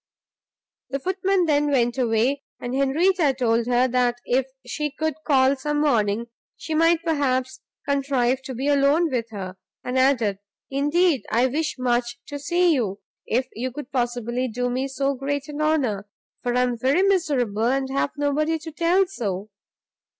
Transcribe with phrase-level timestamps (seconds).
[0.89, 5.79] The footman then went away; and Henrietta told her, that if she could call some
[5.81, 6.25] morning
[6.57, 10.39] she might perhaps contrive to be alone with her, and added,
[10.71, 15.47] "indeed I wish much to see you, if you could possibly do me so great
[15.47, 16.09] an honour;
[16.41, 19.51] for I am very miserable, and have nobody to tell so!